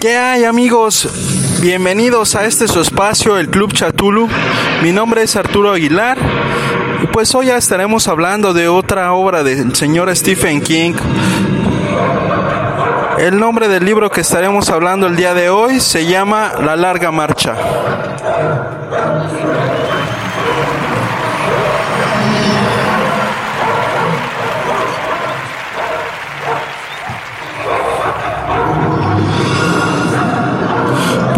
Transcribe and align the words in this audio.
¿Qué 0.00 0.16
hay 0.16 0.44
amigos? 0.44 1.06
Bienvenidos 1.60 2.34
a 2.34 2.46
este 2.46 2.66
su 2.66 2.80
espacio, 2.80 3.36
el 3.36 3.50
Club 3.50 3.74
Chatulu. 3.74 4.30
Mi 4.82 4.92
nombre 4.92 5.22
es 5.22 5.36
Arturo 5.36 5.72
Aguilar 5.72 6.16
y 7.02 7.06
pues 7.08 7.34
hoy 7.34 7.48
ya 7.48 7.58
estaremos 7.58 8.08
hablando 8.08 8.54
de 8.54 8.66
otra 8.66 9.12
obra 9.12 9.42
del 9.42 9.76
señor 9.76 10.16
Stephen 10.16 10.62
King. 10.62 10.94
El 13.18 13.38
nombre 13.38 13.68
del 13.68 13.84
libro 13.84 14.10
que 14.10 14.22
estaremos 14.22 14.70
hablando 14.70 15.06
el 15.06 15.16
día 15.16 15.34
de 15.34 15.50
hoy 15.50 15.80
se 15.80 16.06
llama 16.06 16.54
La 16.64 16.76
larga 16.76 17.10
marcha. 17.10 17.54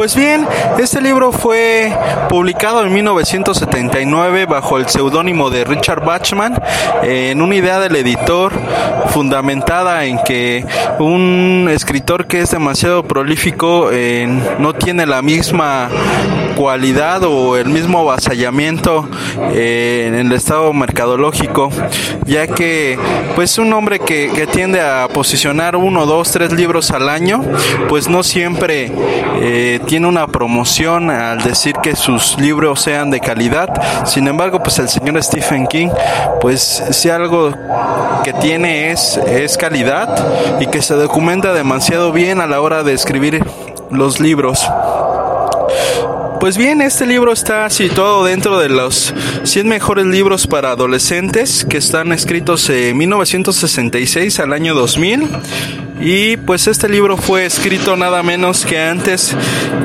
Pues 0.03 0.17
bien, 0.17 0.49
este 0.81 1.01
libro 1.01 1.31
fue 1.31 1.97
publicado 2.29 2.85
en 2.85 2.93
1979 2.93 4.47
bajo 4.47 4.77
el 4.77 4.89
seudónimo 4.89 5.49
de 5.49 5.63
Richard 5.63 6.05
Bachman 6.05 6.61
en 7.05 7.41
una 7.41 7.55
idea 7.55 7.79
del 7.79 7.95
editor 7.95 8.53
fundamentada 9.11 10.05
en 10.05 10.19
que 10.25 10.67
un 10.99 11.69
escritor 11.71 12.27
que 12.27 12.41
es 12.41 12.51
demasiado 12.51 13.05
prolífico 13.05 13.91
eh, 13.93 14.27
no 14.59 14.75
tiene 14.75 15.07
la 15.07 15.23
misma 15.23 15.89
cualidad 16.57 17.23
o 17.25 17.57
el 17.57 17.67
mismo 17.67 18.01
avasallamiento 18.01 19.09
eh, 19.53 20.05
en 20.09 20.15
el 20.15 20.33
estado 20.33 20.73
mercadológico, 20.73 21.71
ya 22.27 22.47
que 22.47 22.99
pues 23.35 23.59
un 23.59 23.73
hombre 23.73 23.99
que, 23.99 24.31
que, 24.35 24.47
tiende 24.47 24.81
a 24.81 25.09
posicionar 25.09 25.77
uno, 25.77 26.07
dos, 26.07 26.31
tres 26.31 26.53
libros 26.53 26.91
al 26.91 27.09
año, 27.09 27.43
pues 27.89 28.09
no 28.09 28.23
siempre 28.23 28.93
eh, 29.41 29.81
tiene 29.87 30.07
una 30.07 30.27
promoción 30.27 31.11
al 31.11 31.43
decir 31.43 31.75
que 31.83 31.97
sus 31.97 32.39
libros 32.39 32.81
sean 32.83 33.11
de 33.11 33.21
calidad. 33.21 33.69
Sin 34.07 34.29
embargo, 34.29 34.63
pues 34.63 34.79
el 34.79 34.89
señor 34.89 35.23
Stephen 35.23 35.67
King, 35.67 35.89
pues 36.41 36.83
si 36.91 37.09
algo 37.09 37.53
que 38.25 38.33
tiene 38.35 38.93
es, 38.93 39.17
es 39.27 39.57
calidad 39.57 40.61
y 40.61 40.67
que 40.67 40.83
se 40.83 40.95
documenta 40.95 41.53
demasiado 41.53 42.13
bien 42.13 42.41
a 42.41 42.47
la 42.47 42.61
hora 42.61 42.83
de 42.83 42.93
escribir 42.93 43.45
los 43.91 44.21
libros. 44.21 44.67
Pues 46.43 46.59
bien, 46.59 46.83
este 46.83 47.07
libro 47.07 47.33
está 47.33 47.71
situado 47.71 48.25
dentro 48.25 48.59
de 48.59 48.69
los 48.69 49.15
100 49.45 49.69
mejores 49.69 50.07
libros 50.07 50.49
para 50.49 50.73
adolescentes 50.73 51.65
que 51.65 51.77
están 51.77 52.11
escritos 52.11 52.69
en 52.69 52.97
1966 52.97 54.41
al 54.41 54.53
año 54.53 54.75
2000. 54.75 55.29
Y 56.01 56.37
pues 56.39 56.67
este 56.67 56.89
libro 56.89 57.17
fue 57.17 57.47
escrito 57.47 57.97
nada 57.97 58.25
menos 58.25 58.67
que 58.67 58.81
antes 58.81 59.37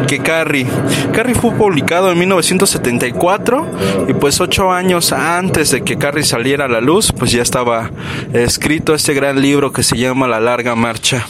que 0.07 0.17
Carrie. 0.17 0.65
Carrie 1.13 1.35
fue 1.35 1.51
publicado 1.51 2.11
en 2.11 2.17
1974 2.17 4.07
y 4.07 4.13
pues 4.15 4.41
ocho 4.41 4.71
años 4.71 5.11
antes 5.11 5.69
de 5.69 5.83
que 5.83 5.99
Carrie 5.99 6.23
saliera 6.23 6.65
a 6.65 6.69
la 6.69 6.81
luz, 6.81 7.13
pues 7.15 7.31
ya 7.31 7.43
estaba 7.43 7.91
escrito 8.33 8.95
este 8.95 9.13
gran 9.13 9.43
libro 9.43 9.71
que 9.71 9.83
se 9.83 9.95
llama 9.95 10.27
La 10.27 10.39
Larga 10.39 10.73
Marcha. 10.73 11.27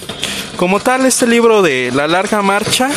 Como 0.56 0.80
tal, 0.80 1.06
este 1.06 1.28
libro 1.28 1.62
de 1.62 1.92
La 1.94 2.08
Larga 2.08 2.42
Marcha 2.42 2.90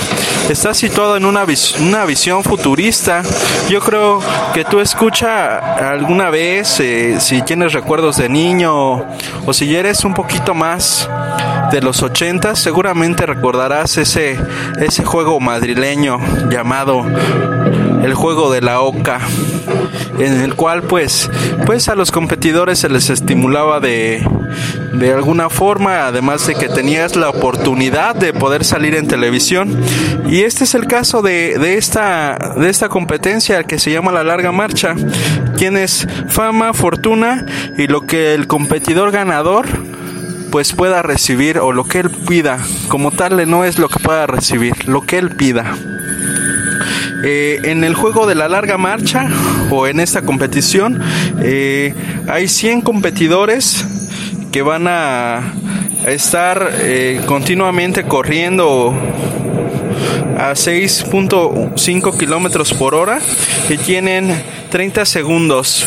está 0.53 0.75
situado 0.75 1.17
en 1.17 1.25
una, 1.25 1.45
una 1.81 2.05
visión 2.05 2.43
futurista. 2.43 3.23
Yo 3.69 3.81
creo 3.81 4.21
que 4.53 4.65
tú 4.65 4.81
escucha 4.81 5.59
alguna 5.91 6.31
vez, 6.31 6.81
eh, 6.81 7.21
si 7.21 7.43
tienes 7.43 7.73
recuerdos 7.73 8.17
de 8.17 8.29
niño 8.29 9.05
o 9.47 9.53
si 9.53 9.75
eres 9.75 10.05
un 10.05 10.15
poquito 10.15 10.55
más 10.55 11.09
de 11.71 11.81
los 11.81 12.03
80, 12.03 12.57
seguramente 12.57 13.27
recordarás 13.27 13.97
ese, 13.97 14.39
ese 14.81 15.05
juego 15.05 15.39
madrileño 15.39 16.19
llamado 16.51 17.05
el 18.03 18.15
juego 18.15 18.53
de 18.53 18.61
la 18.61 18.81
oca 18.81 19.21
en 20.19 20.41
el 20.41 20.55
cual 20.55 20.83
pues 20.83 21.31
pues 21.67 21.89
a 21.89 21.95
los 21.95 22.11
competidores 22.11 22.79
se 22.79 22.89
les 22.89 23.11
estimulaba 23.11 23.81
de, 23.81 24.27
de 24.93 25.13
alguna 25.13 25.49
forma 25.49 26.07
además 26.07 26.47
de 26.47 26.55
que 26.55 26.69
tenías 26.69 27.17
la 27.17 27.31
oportunidad 27.31 28.15
de 28.15 28.33
poder 28.33 28.65
salir 28.65 28.95
en 28.95 29.09
televisión. 29.09 29.81
Y 30.29 30.43
este 30.43 30.65
es 30.65 30.75
el 30.75 30.87
caso 30.87 31.23
de, 31.23 31.59
de 31.59 31.77
esta 31.77 32.55
de 32.57 32.69
esta 32.69 32.89
competencia 32.89 33.65
que 33.65 33.79
se 33.79 33.91
llama 33.91 34.13
la 34.13 34.25
larga 34.25 34.53
marcha 34.53 34.95
tienes 35.57 36.07
fama 36.29 36.73
fortuna 36.73 37.45
y 37.77 37.87
lo 37.87 38.03
que 38.03 38.35
el 38.35 38.47
competidor 38.47 39.11
ganador 39.11 39.67
pues 40.51 40.73
pueda 40.73 41.03
recibir 41.03 41.59
o 41.59 41.73
lo 41.73 41.85
que 41.85 42.01
él 42.01 42.11
pida. 42.11 42.59
Como 42.89 43.13
tal 43.13 43.49
no 43.49 43.65
es 43.65 43.79
lo 43.79 43.89
que 43.89 44.01
pueda 44.01 44.27
recibir 44.27 44.89
lo 44.89 45.03
que 45.03 45.19
él 45.19 45.31
pida 45.31 45.77
eh, 47.25 47.61
en 47.65 47.85
el 47.85 47.95
juego 47.95 48.27
de 48.27 48.35
la 48.35 48.49
larga 48.49 48.79
marcha 48.79 49.29
o 49.71 49.87
en 49.87 50.01
esta 50.01 50.23
competición 50.23 51.01
eh, 51.43 51.95
hay 52.29 52.49
100 52.49 52.83
competidores 52.83 53.85
que 54.53 54.63
van 54.63 54.87
a 54.89 55.55
estar 56.07 56.73
eh, 56.81 57.21
continuamente 57.27 58.05
corriendo 58.05 58.95
a 60.39 60.53
6.5 60.53 62.19
kilómetros 62.19 62.73
por 62.73 62.95
hora 62.95 63.21
y 63.69 63.77
tienen 63.77 64.35
30 64.71 65.05
segundos 65.05 65.87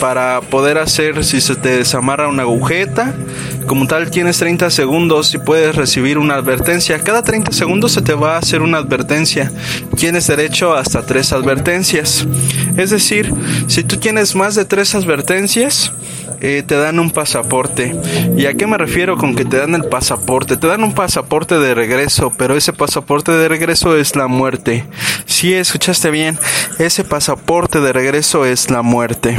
para 0.00 0.40
poder 0.40 0.78
hacer 0.78 1.24
si 1.24 1.40
se 1.40 1.56
te 1.56 1.76
desamarra 1.76 2.28
una 2.28 2.42
agujeta. 2.42 3.14
Como 3.70 3.86
tal 3.86 4.10
tienes 4.10 4.36
30 4.38 4.68
segundos 4.72 5.32
y 5.32 5.38
puedes 5.38 5.76
recibir 5.76 6.18
una 6.18 6.34
advertencia. 6.34 6.98
Cada 6.98 7.22
30 7.22 7.52
segundos 7.52 7.92
se 7.92 8.02
te 8.02 8.14
va 8.14 8.34
a 8.34 8.38
hacer 8.38 8.62
una 8.62 8.78
advertencia. 8.78 9.52
Tienes 9.96 10.26
derecho 10.26 10.74
hasta 10.74 11.06
tres 11.06 11.32
advertencias. 11.32 12.26
Es 12.76 12.90
decir, 12.90 13.32
si 13.68 13.84
tú 13.84 13.96
tienes 13.98 14.34
más 14.34 14.56
de 14.56 14.64
tres 14.64 14.96
advertencias, 14.96 15.92
eh, 16.40 16.62
te 16.66 16.76
dan 16.76 16.98
un 16.98 17.10
pasaporte. 17.10 17.94
¿Y 18.36 18.46
a 18.46 18.54
qué 18.54 18.66
me 18.66 18.78
refiero 18.78 19.16
con 19.16 19.34
que 19.34 19.44
te 19.44 19.58
dan 19.58 19.74
el 19.74 19.84
pasaporte? 19.84 20.56
Te 20.56 20.66
dan 20.66 20.82
un 20.82 20.94
pasaporte 20.94 21.58
de 21.58 21.74
regreso, 21.74 22.32
pero 22.36 22.56
ese 22.56 22.72
pasaporte 22.72 23.32
de 23.32 23.48
regreso 23.48 23.96
es 23.96 24.16
la 24.16 24.26
muerte. 24.26 24.84
Si 25.26 25.52
escuchaste 25.52 26.10
bien, 26.10 26.38
ese 26.78 27.04
pasaporte 27.04 27.80
de 27.80 27.92
regreso 27.92 28.44
es 28.44 28.70
la 28.70 28.82
muerte. 28.82 29.36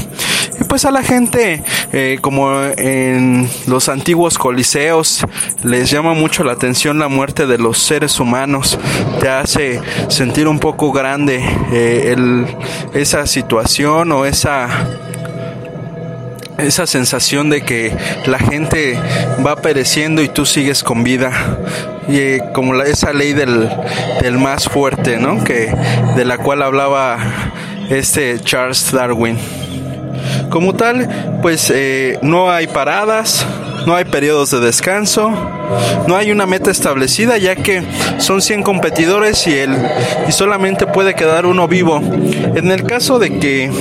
Y 0.60 0.64
pues 0.66 0.86
a 0.86 0.92
la 0.92 1.04
gente, 1.04 1.64
eh, 1.92 2.20
como 2.22 2.62
en 2.62 3.50
los 3.68 3.90
antiguos 3.90 4.38
coliseos, 4.38 5.26
les 5.64 5.90
llama 5.90 6.14
mucho 6.14 6.44
la 6.44 6.54
atención 6.54 7.00
la 7.00 7.08
muerte 7.08 7.48
de 7.48 7.58
los 7.58 7.80
seres 7.80 8.20
humanos. 8.20 8.78
Te 9.20 9.30
hace 9.30 9.82
sentir 10.08 10.48
un 10.48 10.60
poco 10.60 10.92
grande 10.92 11.44
eh, 11.72 12.14
el, 12.14 12.46
esa 12.94 13.26
situación 13.26 14.12
o 14.12 14.26
esa 14.26 14.68
esa 16.62 16.88
sensación 16.88 17.50
de 17.50 17.62
que 17.62 17.96
la 18.26 18.40
gente 18.40 19.00
va 19.46 19.56
pereciendo 19.56 20.22
y 20.22 20.30
tú 20.30 20.46
sigues 20.46 20.84
con 20.84 21.04
vida. 21.04 21.32
Y 22.08 22.18
eh, 22.18 22.44
como 22.54 22.74
la, 22.74 22.86
esa 22.86 23.14
ley 23.14 23.34
del, 23.34 23.70
del 24.22 24.38
más 24.38 24.68
fuerte 24.68 25.18
no 25.18 25.44
que 25.44 25.74
de 26.16 26.26
la 26.26 26.38
cual 26.38 26.62
hablaba 26.62 27.18
este 27.90 28.40
Charles 28.40 28.92
Darwin. 28.92 29.38
Como 30.50 30.74
tal, 30.74 31.40
pues 31.42 31.72
eh, 31.74 32.20
no 32.22 32.52
hay 32.52 32.68
paradas, 32.68 33.46
no 33.86 33.96
hay 33.96 34.06
periodos 34.06 34.52
de 34.52 34.60
descanso, 34.60 35.32
no 36.08 36.16
hay 36.16 36.32
una 36.32 36.46
meta 36.46 36.72
establecida 36.72 37.38
ya 37.38 37.56
que 37.56 37.84
son 38.18 38.42
100 38.42 38.64
competidores 38.64 39.48
y, 39.48 39.58
el, 39.58 39.76
y 40.28 40.32
solamente 40.32 40.86
puede 40.88 41.16
quedar 41.16 41.46
uno 41.46 41.68
vivo. 41.68 42.02
En 42.56 42.72
el 42.72 42.84
caso 42.84 43.18
de 43.18 43.40
que 43.40 43.72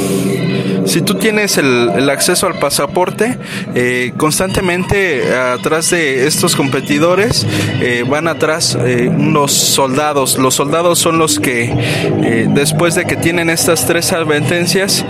si 0.90 1.02
tú 1.02 1.14
tienes 1.14 1.56
el, 1.56 2.10
acceso 2.10 2.48
al 2.48 2.58
pasaporte, 2.58 3.38
eh, 3.76 4.12
constantemente 4.16 5.32
atrás 5.36 5.90
de 5.90 6.26
estos 6.26 6.56
competidores 6.56 7.46
eh, 7.80 8.04
van 8.08 8.26
atrás 8.26 8.76
eh, 8.84 9.08
unos 9.08 9.52
soldados. 9.52 10.36
Los 10.36 10.54
soldados 10.56 10.98
son 10.98 11.18
los 11.18 11.38
que 11.38 12.48
después 12.52 12.96
de 12.96 13.04
que 13.04 13.14
tienen 13.14 13.50
estas 13.50 13.86
tres 13.86 14.12
advertencias, 14.12 15.04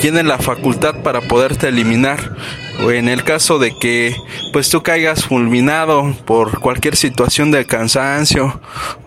tienen 0.00 0.28
la 0.28 0.38
facultad 0.38 0.94
para 1.02 1.20
poderte 1.20 1.68
eliminar 1.68 2.30
en 2.90 3.08
el 3.08 3.24
caso 3.24 3.58
de 3.58 3.76
que 3.78 4.16
pues 4.52 4.68
tú 4.70 4.82
caigas 4.82 5.24
fulminado 5.24 6.14
por 6.24 6.58
cualquier 6.60 6.96
situación 6.96 7.50
de 7.50 7.64
cansancio 7.64 8.60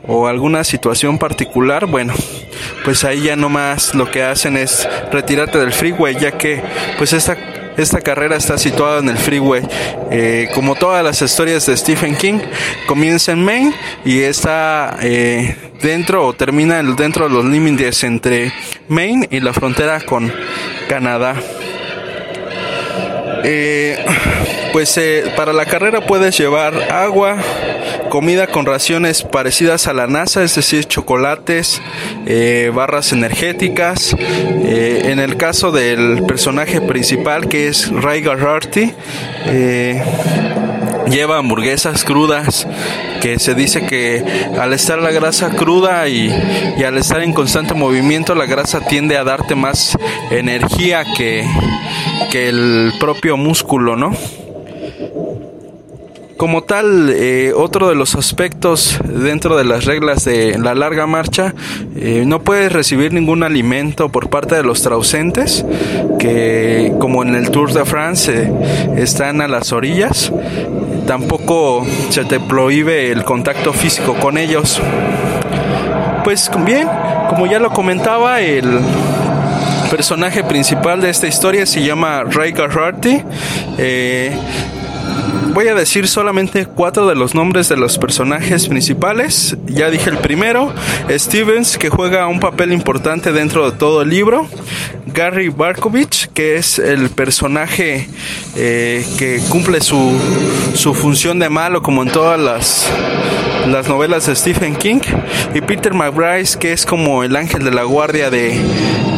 o 0.08 0.28
alguna 0.28 0.64
situación 0.64 1.18
particular, 1.18 1.86
bueno, 1.86 2.14
pues 2.84 3.04
ahí 3.04 3.24
ya 3.24 3.36
nomás 3.36 3.94
lo 3.96 4.10
que 4.10 4.24
hacen 4.24 4.56
es 4.58 4.88
retirarte 5.12 5.60
del 5.60 5.74
freeway, 5.74 6.16
ya 6.20 6.32
que 6.38 6.62
pues 6.98 7.14
esta 7.14 7.38
esta 7.78 8.00
carrera 8.02 8.38
está 8.38 8.58
situada 8.58 9.00
en 9.00 9.10
el 9.10 9.18
freeway. 9.18 9.64
Eh, 10.12 10.50
como 10.54 10.76
todas 10.76 11.04
las 11.04 11.22
historias 11.22 11.66
de 11.66 11.76
Stephen 11.76 12.16
King, 12.16 12.40
comienza 12.88 13.32
en 13.32 13.44
Maine 13.44 13.74
y 14.06 14.22
está 14.22 14.98
eh, 15.02 15.56
dentro 15.82 16.26
o 16.26 16.34
termina 16.34 16.82
dentro 16.82 17.28
de 17.28 17.34
los 17.34 17.46
límites 17.46 18.04
entre 18.04 18.54
Maine 18.88 19.28
y 19.30 19.40
la 19.40 19.54
frontera 19.54 20.02
con 20.02 20.32
Canadá. 20.88 21.36
Eh, 23.48 24.04
pues 24.74 24.98
eh, 24.98 25.32
para 25.36 25.54
la 25.54 25.66
carrera 25.66 26.02
puedes 26.02 26.36
llevar 26.36 26.92
agua, 26.92 27.38
comida 28.10 28.48
con 28.48 28.66
raciones 28.66 29.22
parecidas 29.22 29.86
a 29.86 29.94
la 29.94 30.08
NASA, 30.08 30.44
es 30.44 30.56
decir, 30.56 30.86
chocolates, 30.86 31.80
eh, 32.26 32.72
barras 32.74 33.14
energéticas. 33.14 34.16
en 34.20 35.20
el 35.20 35.38
caso 35.38 35.72
del 35.72 36.24
personaje 36.26 36.82
principal 36.82 37.48
que 37.48 37.68
es 37.68 37.92
Ray 37.92 38.22
Garrarty, 38.22 38.94
lleva 41.10 41.38
hamburguesas 41.38 42.04
crudas 42.04 42.68
que 43.22 43.40
se 43.40 43.56
dice 43.56 43.86
que 43.86 44.24
al 44.60 44.74
estar 44.74 45.00
la 45.00 45.12
grasa 45.12 45.50
cruda 45.52 46.08
y, 46.08 46.30
al 46.84 46.98
estar 46.98 47.22
en 47.22 47.34
constante 47.34 47.74
movimiento 47.74 48.36
la 48.36 48.46
grasa 48.46 48.82
tiende 48.82 49.18
a 49.18 49.24
darte 49.24 49.56
más 49.56 49.98
energía 50.30 51.04
que, 51.18 51.48
que 52.32 52.50
el 52.50 52.94
propio 53.00 53.38
músculo, 53.38 53.96
¿no? 53.96 54.16
Como 56.38 56.64
tal, 56.64 57.12
eh, 57.12 57.54
otro 57.56 57.88
de 57.88 57.96
los 57.96 58.14
aspectos 58.16 59.00
dentro 59.06 59.56
de 59.56 59.64
las 59.64 59.86
reglas 59.86 60.26
de 60.26 60.58
la 60.58 60.76
larga 60.76 61.08
marcha, 61.08 61.56
eh, 61.96 62.24
no 62.28 62.42
puedes 62.42 62.74
recibir 62.74 63.14
ningún 63.14 63.42
alimento 63.42 64.10
por 64.10 64.30
parte 64.30 64.56
de 64.56 64.64
los 64.64 64.82
trausentes, 64.82 65.66
que 66.20 66.94
como 67.00 67.24
en 67.24 67.36
el 67.36 67.52
Tour 67.52 67.72
de 67.72 67.86
France 67.86 68.52
están 68.98 69.40
a 69.40 69.48
las 69.48 69.72
orillas. 69.72 70.34
Tampoco 71.08 71.86
se 72.10 72.26
te 72.26 72.40
prohíbe 72.40 73.12
el 73.12 73.24
contacto 73.24 73.74
físico 73.74 74.16
con 74.16 74.38
ellos. 74.38 74.82
Pues 76.24 76.50
bien, 76.66 76.88
como 77.30 77.46
ya 77.46 77.60
lo 77.60 77.70
comentaba, 77.70 78.42
el 78.42 78.80
personaje 79.92 80.44
principal 80.44 81.02
de 81.02 81.12
esta 81.12 81.28
historia 81.28 81.66
se 81.66 81.84
llama 81.84 82.24
Ray 82.24 82.52
Garrarty. 82.52 83.22
Eh, 83.78 84.36
voy 85.54 85.68
a 85.68 85.76
decir 85.76 86.08
solamente 86.08 86.66
cuatro 86.66 87.08
de 87.08 87.16
los 87.16 87.36
nombres 87.36 87.70
de 87.70 87.78
los 87.78 87.98
personajes 87.98 88.68
principales. 88.68 89.56
Ya 89.68 89.90
dije 89.90 90.10
el 90.10 90.18
primero, 90.18 90.74
Stevens, 91.10 91.78
que 91.78 91.90
juega 91.90 92.28
un 92.28 92.40
papel 92.40 92.74
importante 92.74 93.32
dentro 93.32 93.70
de 93.70 93.78
todo 93.78 94.02
el 94.02 94.10
libro. 94.10 94.48
Gary 95.16 95.48
Barkovich, 95.48 96.28
que 96.34 96.58
es 96.58 96.78
el 96.78 97.10
personaje 97.10 98.10
eh, 98.58 99.06
que 99.18 99.40
cumple 99.50 99.80
su, 99.80 100.12
su 100.76 100.94
función 100.94 101.40
de 101.40 101.48
malo 101.48 101.82
como 101.82 102.04
en 102.04 102.10
todas 102.10 102.38
las, 102.38 102.86
las 103.66 103.88
novelas 103.88 104.26
de 104.26 104.36
Stephen 104.36 104.76
King. 104.76 105.00
Y 105.54 105.62
Peter 105.62 105.94
McBride, 105.94 106.60
que 106.60 106.74
es 106.74 106.86
como 106.86 107.24
el 107.24 107.38
ángel 107.38 107.64
de 107.64 107.72
la 107.72 107.84
guardia 107.84 108.30
de, 108.30 108.60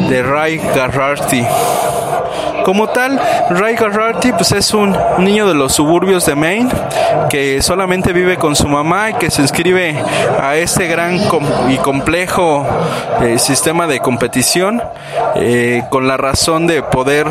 de 0.07 0.21
Ray 0.21 0.57
Garrarty. 0.57 1.44
Como 2.67 2.89
tal, 2.89 3.17
Ray 3.49 3.75
Garrarty 3.75 4.33
pues 4.33 4.51
es 4.51 4.73
un, 4.73 4.93
niño 5.19 5.47
de 5.47 5.53
los 5.53 5.71
suburbios 5.71 6.25
de 6.25 6.35
Maine 6.35 6.69
que 7.29 7.61
solamente 7.61 8.11
vive 8.11 8.35
con 8.35 8.57
su 8.57 8.67
mamá 8.67 9.11
y 9.11 9.13
que 9.13 9.31
se 9.31 9.41
inscribe 9.41 9.95
a 10.37 10.57
este 10.57 10.87
gran 10.87 11.17
y 11.69 11.77
complejo 11.77 12.67
eh, 13.21 13.39
sistema 13.39 13.87
de 13.87 14.01
competición 14.01 14.83
eh, 15.37 15.85
con 15.89 16.09
la 16.09 16.17
razón 16.17 16.67
de 16.67 16.83
poder 16.83 17.27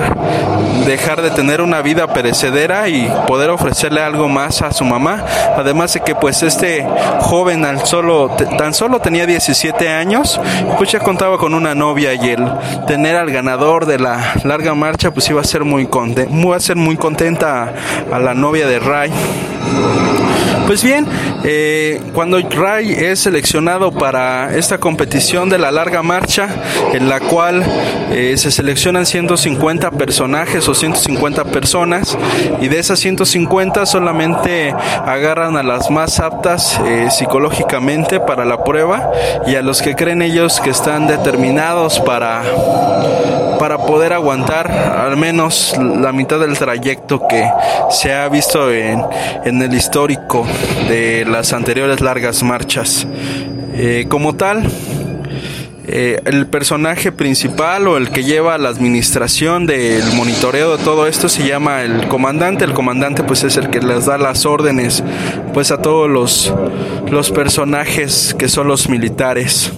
dejar 0.86 1.20
de 1.20 1.30
tener 1.30 1.60
una 1.60 1.82
vida 1.82 2.06
perecedera 2.06 2.88
y 2.88 3.10
poder 3.26 3.50
ofrecerle 3.50 4.00
algo 4.00 4.28
más 4.28 4.62
a 4.62 4.72
su 4.72 4.84
mamá. 4.84 5.24
Además 5.56 5.92
de 5.94 6.00
que 6.00 6.14
pues 6.14 6.42
este 6.42 6.86
joven 7.20 7.64
al 7.64 7.84
solo, 7.86 8.30
tan 8.56 8.72
solo 8.72 9.00
tenía 9.00 9.26
17 9.26 9.88
años, 9.88 10.40
pues 10.78 10.92
ya 10.92 11.00
contaba 11.00 11.38
con 11.38 11.54
una 11.54 11.74
novia 11.74 12.14
y 12.14 12.30
el 12.30 12.46
tener 12.86 13.16
al 13.16 13.30
ganador 13.30 13.86
de 13.86 13.98
la 13.98 14.34
larga 14.44 14.74
marcha 14.74 15.10
pues 15.10 15.25
iba 15.30 15.40
a 15.40 15.44
ser 15.44 15.64
muy, 15.64 15.88
a 16.54 16.60
ser 16.60 16.76
muy 16.76 16.96
contenta 16.96 17.74
a, 18.12 18.18
la 18.18 18.34
novia 18.34 18.66
de 18.66 18.78
Ray. 18.78 19.10
Pues 20.66 20.82
bien, 20.82 21.06
eh, 21.44 22.00
cuando 22.12 22.40
Ray 22.40 22.90
es 22.90 23.20
seleccionado 23.20 23.92
para 23.92 24.56
esta 24.56 24.78
competición 24.78 25.48
de 25.48 25.58
la 25.58 25.70
larga 25.70 26.02
marcha, 26.02 26.48
en 26.92 27.08
la 27.08 27.20
cual 27.20 27.62
eh, 28.10 28.34
se 28.36 28.50
seleccionan 28.50 29.06
150 29.06 29.92
personajes 29.92 30.68
o 30.68 30.74
150 30.74 31.44
personas, 31.44 32.18
y 32.60 32.66
de 32.66 32.80
esas 32.80 32.98
150 32.98 33.86
solamente 33.86 34.74
agarran 35.04 35.56
a 35.56 35.62
las 35.62 35.88
más 35.88 36.18
aptas 36.18 36.80
eh, 36.84 37.10
psicológicamente 37.12 38.18
para 38.18 38.44
la 38.44 38.64
prueba 38.64 39.12
y 39.46 39.54
a 39.54 39.62
los 39.62 39.82
que 39.82 39.94
creen 39.94 40.20
ellos 40.20 40.58
que 40.58 40.70
están 40.70 41.06
determinados 41.06 42.00
para, 42.00 42.42
para 43.60 43.78
poder 43.78 44.12
aguantar 44.12 44.68
al 44.68 45.16
menos 45.16 45.76
la 45.78 46.10
mitad 46.10 46.40
del 46.40 46.58
trayecto 46.58 47.28
que 47.28 47.48
se 47.90 48.12
ha 48.12 48.28
visto 48.28 48.72
en, 48.72 49.00
en 49.44 49.55
el 49.62 49.74
histórico 49.74 50.46
de 50.88 51.24
las 51.24 51.52
anteriores 51.52 52.00
largas 52.00 52.42
marchas. 52.42 53.06
Eh, 53.74 54.06
como 54.08 54.34
tal, 54.34 54.68
eh, 55.88 56.20
el 56.24 56.46
personaje 56.46 57.12
principal 57.12 57.86
o 57.86 57.96
el 57.96 58.10
que 58.10 58.24
lleva 58.24 58.58
la 58.58 58.70
administración 58.70 59.66
del 59.66 60.02
monitoreo 60.14 60.76
de 60.76 60.82
todo 60.82 61.06
esto 61.06 61.28
se 61.28 61.46
llama 61.46 61.82
el 61.82 62.08
comandante. 62.08 62.64
El 62.64 62.74
comandante 62.74 63.22
pues 63.22 63.44
es 63.44 63.56
el 63.56 63.70
que 63.70 63.80
les 63.80 64.06
da 64.06 64.18
las 64.18 64.46
órdenes 64.46 65.04
pues 65.54 65.70
a 65.70 65.80
todos 65.80 66.10
los, 66.10 66.52
los 67.10 67.30
personajes 67.30 68.34
que 68.36 68.48
son 68.48 68.66
los 68.66 68.88
militares. 68.88 69.72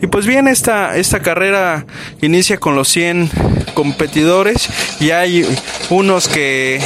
Y 0.00 0.06
pues 0.06 0.26
bien, 0.26 0.48
esta, 0.48 0.96
esta 0.96 1.20
carrera 1.20 1.86
inicia 2.20 2.58
con 2.58 2.74
los 2.74 2.88
100 2.88 3.30
competidores 3.74 4.68
y 5.00 5.10
hay 5.10 5.46
unos 5.90 6.28
que, 6.28 6.80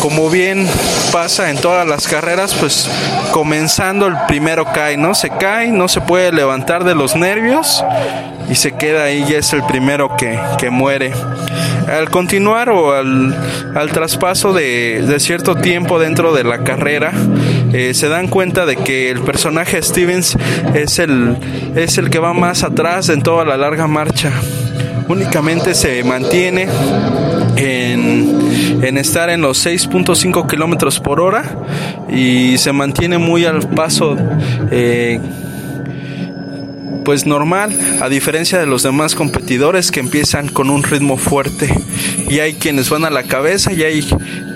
como 0.00 0.30
bien 0.30 0.66
pasa 1.12 1.50
en 1.50 1.58
todas 1.58 1.86
las 1.86 2.06
carreras, 2.06 2.54
pues 2.54 2.88
comenzando 3.32 4.06
el 4.06 4.16
primero 4.28 4.64
cae, 4.72 4.96
¿no? 4.96 5.14
Se 5.14 5.30
cae, 5.30 5.68
no 5.68 5.88
se 5.88 6.00
puede 6.00 6.32
levantar 6.32 6.84
de 6.84 6.94
los 6.94 7.16
nervios 7.16 7.84
y 8.48 8.54
se 8.54 8.72
queda 8.72 9.04
ahí 9.04 9.24
y 9.28 9.34
es 9.34 9.52
el 9.52 9.62
primero 9.64 10.16
que, 10.16 10.38
que 10.58 10.70
muere. 10.70 11.12
Al 11.90 12.08
continuar 12.10 12.70
o 12.70 12.92
al, 12.92 13.34
al 13.74 13.90
traspaso 13.90 14.52
de, 14.52 15.02
de, 15.06 15.20
cierto 15.20 15.56
tiempo 15.56 15.98
dentro 15.98 16.32
de 16.32 16.44
la 16.44 16.58
carrera, 16.64 17.12
eh, 17.72 17.94
se 17.94 18.08
dan 18.08 18.28
cuenta 18.28 18.64
de 18.64 18.76
que 18.76 19.10
el 19.10 19.20
personaje 19.20 19.82
Stevens 19.82 20.36
es 20.74 20.98
el, 20.98 21.36
es 21.74 21.98
el 21.98 22.10
que 22.10 22.18
va 22.18 22.32
más 22.32 22.62
atrás 22.62 23.08
en 23.08 23.22
toda 23.22 23.44
la 23.44 23.56
larga 23.56 23.86
marcha. 23.86 24.32
Únicamente 25.08 25.74
se 25.74 26.04
mantiene 26.04 26.68
en, 27.56 28.82
en 28.82 28.98
estar 28.98 29.28
en 29.30 29.40
los 29.40 29.66
6.5 29.66 30.48
kilómetros 30.48 31.00
por 31.00 31.20
hora 31.20 31.44
y 32.08 32.56
se 32.58 32.72
mantiene 32.72 33.18
muy 33.18 33.44
al 33.44 33.68
paso. 33.68 34.16
Eh, 34.70 35.20
pues 37.04 37.26
normal, 37.26 37.76
a 38.00 38.08
diferencia 38.08 38.58
de 38.58 38.66
los 38.66 38.82
demás 38.82 39.14
competidores 39.14 39.90
que 39.90 40.00
empiezan 40.00 40.48
con 40.48 40.70
un 40.70 40.82
ritmo 40.82 41.16
fuerte. 41.16 41.72
Y 42.28 42.40
hay 42.40 42.54
quienes 42.54 42.90
van 42.90 43.04
a 43.04 43.10
la 43.10 43.24
cabeza 43.24 43.72
y 43.72 43.82
hay 43.82 44.06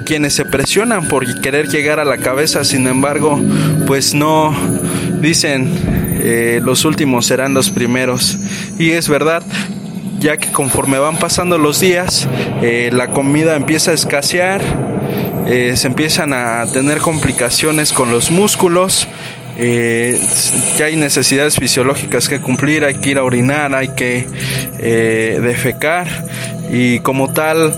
quienes 0.05 0.35
se 0.35 0.45
presionan 0.45 1.09
por 1.09 1.41
querer 1.41 1.69
llegar 1.69 2.01
a 2.01 2.05
la 2.05 2.19
cabeza, 2.19 2.65
sin 2.65 2.87
embargo, 2.87 3.41
pues 3.87 4.15
no 4.15 4.55
dicen 5.21 5.73
eh, 6.23 6.61
los 6.63 6.85
últimos 6.85 7.27
serán 7.27 7.55
los 7.55 7.71
primeros. 7.71 8.39
Y 8.79 8.91
es 8.91 9.09
verdad, 9.09 9.43
ya 10.21 10.37
que 10.37 10.53
conforme 10.53 10.99
van 10.99 11.19
pasando 11.19 11.59
los 11.59 11.81
días, 11.81 12.29
eh, 12.63 12.91
la 12.93 13.09
comida 13.09 13.57
empieza 13.57 13.91
a 13.91 13.95
escasear, 13.95 14.63
eh, 15.47 15.75
se 15.77 15.87
empiezan 15.87 16.33
a 16.33 16.65
tener 16.73 16.99
complicaciones 16.99 17.93
con 17.93 18.11
los 18.11 18.31
músculos, 18.31 19.07
eh, 19.57 20.21
hay 20.83 20.97
necesidades 20.97 21.57
fisiológicas 21.57 22.29
que 22.29 22.41
cumplir, 22.41 22.85
hay 22.85 22.97
que 22.97 23.11
ir 23.11 23.19
a 23.19 23.25
orinar, 23.25 23.75
hay 23.75 23.89
que 23.89 24.27
eh, 24.79 25.41
defecar. 25.43 26.09
Y 26.73 27.01
como 27.01 27.33
tal 27.33 27.73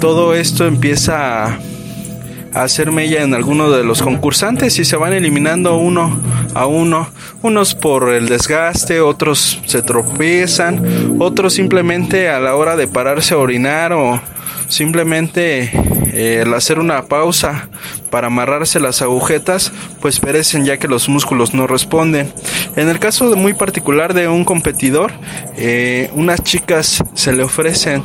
todo 0.00 0.34
esto 0.34 0.66
empieza 0.66 1.46
a, 1.46 1.58
hacer 2.54 2.90
mella 2.90 3.22
en 3.22 3.32
algunos 3.34 3.76
de 3.76 3.84
los 3.84 4.02
concursantes 4.02 4.78
y 4.80 4.84
se 4.84 4.96
van 4.96 5.12
eliminando 5.12 5.76
uno 5.76 6.20
a 6.54 6.66
uno, 6.66 7.08
unos 7.42 7.76
por 7.76 8.10
el 8.10 8.26
desgaste, 8.26 9.00
otros 9.00 9.60
se 9.66 9.82
tropiezan, 9.82 11.16
otros 11.20 11.54
simplemente 11.54 12.28
a 12.28 12.40
la 12.40 12.56
hora 12.56 12.74
de 12.74 12.88
pararse 12.88 13.34
a 13.34 13.38
orinar 13.38 13.92
o 13.92 14.20
simplemente 14.68 15.70
eh, 16.12 16.42
el 16.42 16.52
hacer 16.54 16.78
una 16.78 17.02
pausa 17.02 17.68
para 18.10 18.26
amarrarse 18.26 18.80
las 18.80 19.02
agujetas, 19.02 19.72
pues 20.00 20.20
perecen 20.20 20.64
ya 20.64 20.78
que 20.78 20.88
los 20.88 21.08
músculos 21.08 21.54
no 21.54 21.66
responden. 21.66 22.32
En 22.76 22.88
el 22.88 22.98
caso 22.98 23.34
muy 23.36 23.54
particular 23.54 24.14
de 24.14 24.28
un 24.28 24.44
competidor, 24.44 25.12
eh, 25.56 26.10
unas 26.14 26.42
chicas 26.42 27.02
se 27.14 27.32
le 27.32 27.42
ofrecen 27.42 28.02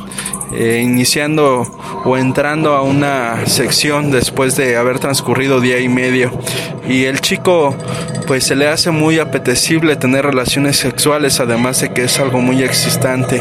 eh, 0.52 0.80
iniciando 0.82 1.66
o 2.04 2.16
entrando 2.16 2.74
a 2.74 2.82
una 2.82 3.46
sección 3.46 4.10
después 4.10 4.56
de 4.56 4.76
haber 4.76 5.00
transcurrido 5.00 5.60
día 5.60 5.80
y 5.80 5.88
medio. 5.88 6.30
Y 6.88 7.04
el 7.04 7.20
chico 7.20 7.76
pues 8.26 8.44
se 8.44 8.56
le 8.56 8.68
hace 8.68 8.90
muy 8.90 9.18
apetecible 9.18 9.96
tener 9.96 10.24
relaciones 10.24 10.76
sexuales 10.76 11.38
además 11.38 11.80
de 11.80 11.92
que 11.92 12.04
es 12.04 12.18
algo 12.18 12.40
muy 12.40 12.62
existente 12.62 13.40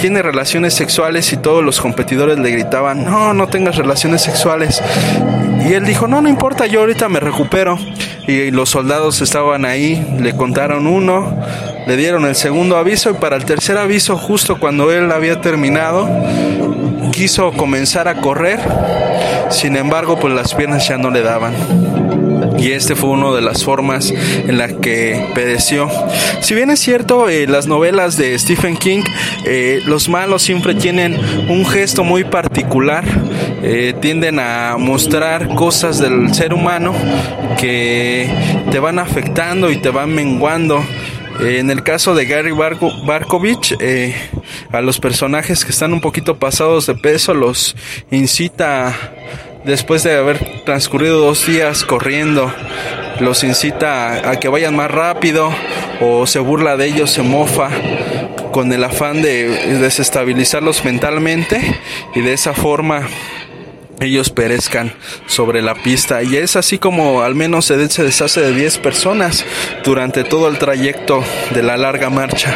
tiene 0.00 0.22
relaciones 0.22 0.74
sexuales 0.74 1.32
y 1.32 1.36
todos 1.36 1.62
los 1.62 1.80
competidores 1.80 2.38
le 2.38 2.50
gritaban 2.50 3.04
no 3.04 3.32
no 3.32 3.46
tengas 3.46 3.76
relaciones 3.76 4.22
sexuales 4.22 4.82
y 5.64 5.72
él 5.72 5.84
dijo 5.84 6.06
no 6.06 6.20
no 6.20 6.28
importa 6.28 6.66
yo 6.66 6.80
ahorita 6.80 7.08
me 7.08 7.20
recupero 7.20 7.78
y 8.26 8.50
los 8.50 8.70
soldados 8.70 9.20
estaban 9.20 9.64
ahí 9.64 10.16
le 10.20 10.34
contaron 10.34 10.86
uno 10.86 11.36
le 11.86 11.98
dieron 11.98 12.24
el 12.24 12.34
segundo 12.34 12.78
aviso 12.78 13.10
y 13.10 13.14
para 13.14 13.36
el 13.36 13.44
tercer 13.44 13.76
aviso, 13.76 14.16
justo 14.16 14.58
cuando 14.58 14.90
él 14.90 15.12
había 15.12 15.42
terminado, 15.42 16.08
quiso 17.12 17.52
comenzar 17.52 18.08
a 18.08 18.22
correr. 18.22 18.58
Sin 19.50 19.76
embargo, 19.76 20.18
pues 20.18 20.32
las 20.32 20.54
piernas 20.54 20.88
ya 20.88 20.96
no 20.96 21.10
le 21.10 21.20
daban. 21.20 22.23
Y 22.58 22.72
este 22.72 22.94
fue 22.94 23.10
una 23.10 23.32
de 23.32 23.42
las 23.42 23.64
formas 23.64 24.10
en 24.10 24.58
la 24.58 24.68
que 24.68 25.30
pereció. 25.34 25.88
Si 26.40 26.54
bien 26.54 26.70
es 26.70 26.80
cierto, 26.80 27.28
eh, 27.28 27.46
las 27.46 27.66
novelas 27.66 28.16
de 28.16 28.38
Stephen 28.38 28.76
King, 28.76 29.02
eh, 29.44 29.82
los 29.86 30.08
malos 30.08 30.42
siempre 30.42 30.74
tienen 30.74 31.18
un 31.48 31.66
gesto 31.66 32.04
muy 32.04 32.24
particular. 32.24 33.04
Eh, 33.62 33.94
tienden 34.00 34.38
a 34.38 34.76
mostrar 34.78 35.54
cosas 35.54 35.98
del 35.98 36.34
ser 36.34 36.52
humano 36.52 36.94
que 37.58 38.28
te 38.70 38.78
van 38.78 38.98
afectando 38.98 39.70
y 39.70 39.76
te 39.76 39.90
van 39.90 40.14
menguando. 40.14 40.84
En 41.40 41.70
el 41.70 41.82
caso 41.82 42.14
de 42.14 42.26
Gary 42.26 42.52
Barkovich, 42.52 43.76
a 44.70 44.80
los 44.80 45.00
personajes 45.00 45.64
que 45.64 45.72
están 45.72 45.92
un 45.92 46.00
poquito 46.00 46.38
pasados 46.38 46.86
de 46.86 46.94
peso 46.94 47.34
los 47.34 47.74
incita, 48.12 48.94
después 49.64 50.02
de 50.02 50.16
haber 50.16 50.62
transcurrido 50.64 51.18
dos 51.18 51.46
días 51.46 51.84
corriendo, 51.84 52.52
los 53.20 53.44
incita 53.44 54.30
a, 54.30 54.38
que 54.38 54.48
vayan 54.48 54.76
más 54.76 54.90
rápido 54.90 55.50
o 56.00 56.26
se 56.26 56.38
burla 56.38 56.76
de 56.76 56.86
ellos, 56.86 57.10
se 57.10 57.22
mofa 57.22 57.70
con 58.52 58.72
el 58.72 58.84
afán 58.84 59.22
de 59.22 59.78
desestabilizarlos 59.78 60.84
mentalmente 60.84 61.60
y 62.14 62.20
de 62.20 62.32
esa 62.32 62.54
forma 62.54 63.08
ellos 64.00 64.30
perezcan 64.30 64.92
sobre 65.26 65.62
la 65.62 65.74
pista 65.74 66.22
y 66.22 66.36
es 66.36 66.56
así 66.56 66.78
como 66.78 67.22
al 67.22 67.34
menos 67.34 67.64
se, 67.66 67.76
deshace 67.76 68.40
de 68.40 68.52
10 68.52 68.78
personas 68.78 69.44
durante 69.84 70.24
todo 70.24 70.48
el 70.48 70.58
trayecto 70.58 71.24
de 71.54 71.62
la 71.62 71.76
larga 71.76 72.10
marcha. 72.10 72.54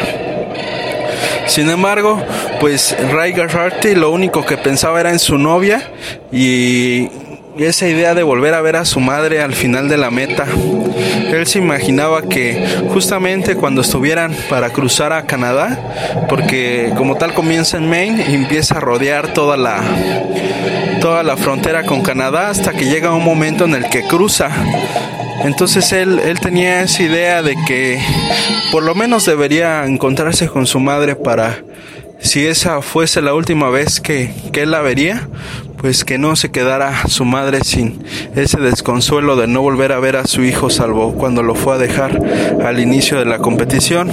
Sin 1.49 1.67
embargo, 1.71 2.21
pues 2.59 2.95
Ray 3.11 3.33
Garharty 3.33 3.95
lo 3.95 4.11
único 4.11 4.45
que 4.45 4.55
pensaba 4.55 4.99
era 4.99 5.09
en 5.09 5.17
su 5.17 5.39
novia 5.39 5.91
y 6.31 7.09
esa 7.57 7.87
idea 7.87 8.13
de 8.13 8.21
volver 8.21 8.53
a 8.53 8.61
ver 8.61 8.75
a 8.75 8.85
su 8.85 8.99
madre 8.99 9.41
al 9.41 9.53
final 9.53 9.89
de 9.89 9.97
la 9.97 10.11
meta. 10.11 10.45
Él 11.31 11.47
se 11.47 11.57
imaginaba 11.57 12.21
que 12.21 12.63
justamente 12.93 13.55
cuando 13.55 13.81
estuvieran 13.81 14.35
para 14.47 14.69
cruzar 14.69 15.11
a 15.11 15.25
Canadá, 15.25 16.27
porque 16.29 16.93
como 16.95 17.15
tal 17.15 17.33
comienza 17.33 17.77
en 17.77 17.89
Maine 17.89 18.25
y 18.29 18.35
empieza 18.35 18.77
a 18.77 18.79
rodear 18.79 19.33
toda 19.33 19.57
la 19.57 19.81
toda 21.01 21.23
la 21.23 21.35
frontera 21.35 21.83
con 21.83 22.03
Canadá 22.03 22.49
hasta 22.49 22.73
que 22.73 22.85
llega 22.85 23.11
un 23.11 23.23
momento 23.23 23.65
en 23.65 23.73
el 23.73 23.89
que 23.89 24.03
cruza. 24.03 24.51
Entonces 25.43 25.91
él, 25.93 26.19
él 26.19 26.39
tenía 26.39 26.81
esa 26.81 27.03
idea 27.03 27.41
de 27.41 27.55
que 27.67 28.01
por 28.71 28.83
lo 28.83 28.95
menos 28.95 29.25
debería 29.25 29.85
encontrarse 29.85 30.47
con 30.47 30.67
su 30.67 30.79
madre 30.79 31.15
para, 31.15 31.63
si 32.19 32.45
esa 32.45 32.81
fuese 32.81 33.21
la 33.21 33.33
última 33.33 33.69
vez 33.69 33.99
que, 33.99 34.33
que 34.51 34.63
él 34.63 34.71
la 34.71 34.81
vería, 34.81 35.27
pues 35.81 36.03
que 36.03 36.17
no 36.17 36.35
se 36.35 36.51
quedara 36.51 37.07
su 37.07 37.25
madre 37.25 37.63
sin 37.63 38.03
ese 38.35 38.59
desconsuelo 38.59 39.35
de 39.35 39.47
no 39.47 39.61
volver 39.61 39.91
a 39.91 39.99
ver 39.99 40.17
a 40.17 40.25
su 40.25 40.43
hijo 40.43 40.69
salvo 40.69 41.13
cuando 41.13 41.41
lo 41.41 41.55
fue 41.55 41.75
a 41.75 41.77
dejar 41.77 42.19
al 42.63 42.79
inicio 42.79 43.17
de 43.17 43.25
la 43.25 43.39
competición. 43.39 44.11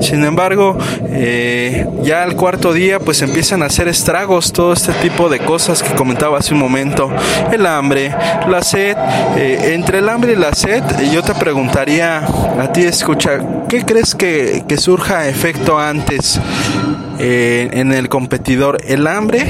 Sin 0.00 0.24
embargo, 0.24 0.76
eh, 1.08 1.86
ya 2.02 2.22
al 2.22 2.36
cuarto 2.36 2.72
día 2.72 3.00
pues 3.00 3.22
empiezan 3.22 3.62
a 3.62 3.66
hacer 3.66 3.88
estragos 3.88 4.52
todo 4.52 4.72
este 4.72 4.92
tipo 4.94 5.28
de 5.28 5.38
cosas 5.40 5.82
que 5.82 5.94
comentaba 5.94 6.38
hace 6.38 6.54
un 6.54 6.60
momento. 6.60 7.10
El 7.50 7.66
hambre, 7.66 8.14
la 8.48 8.62
sed, 8.62 8.96
eh, 9.36 9.74
entre 9.74 9.98
el 9.98 10.08
hambre 10.08 10.32
y 10.32 10.36
la 10.36 10.52
sed 10.52 10.82
yo 11.12 11.22
te 11.22 11.34
preguntaría 11.34 12.18
a 12.18 12.72
ti 12.72 12.82
escucha, 12.82 13.40
¿qué 13.68 13.84
crees 13.84 14.14
que, 14.14 14.64
que 14.68 14.76
surja 14.76 15.28
efecto 15.28 15.78
antes 15.78 16.40
eh, 17.18 17.70
en 17.72 17.92
el 17.92 18.08
competidor? 18.08 18.78
¿El 18.84 19.06
hambre? 19.06 19.46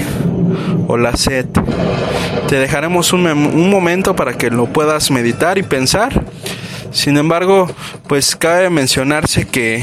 O 0.86 0.96
la 0.96 1.16
sed. 1.16 1.46
Te 2.48 2.56
dejaremos 2.56 3.12
un, 3.12 3.26
un 3.26 3.70
momento 3.70 4.14
para 4.14 4.34
que 4.34 4.50
lo 4.50 4.66
puedas 4.66 5.10
meditar 5.10 5.58
y 5.58 5.62
pensar. 5.62 6.24
Sin 6.92 7.16
embargo, 7.16 7.70
pues 8.06 8.36
cabe 8.36 8.70
mencionarse 8.70 9.46
que 9.46 9.82